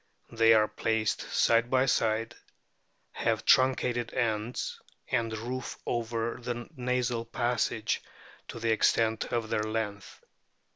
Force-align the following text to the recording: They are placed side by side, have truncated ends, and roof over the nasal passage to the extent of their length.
They 0.31 0.55
are 0.55 0.67
placed 0.67 1.31
side 1.31 1.69
by 1.69 1.85
side, 1.85 2.33
have 3.11 3.45
truncated 3.45 4.11
ends, 4.15 4.81
and 5.09 5.37
roof 5.37 5.77
over 5.85 6.39
the 6.41 6.67
nasal 6.75 7.23
passage 7.23 8.01
to 8.47 8.59
the 8.59 8.71
extent 8.71 9.25
of 9.25 9.51
their 9.51 9.61
length. 9.61 10.23